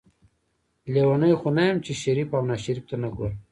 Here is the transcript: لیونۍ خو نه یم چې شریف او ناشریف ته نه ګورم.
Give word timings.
لیونۍ 0.93 1.33
خو 1.39 1.47
نه 1.57 1.63
یم 1.67 1.77
چې 1.85 1.91
شریف 2.01 2.29
او 2.37 2.41
ناشریف 2.49 2.85
ته 2.89 2.95
نه 3.01 3.09
ګورم. 3.15 3.37